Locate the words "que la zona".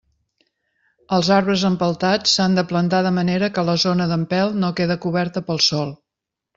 3.59-4.11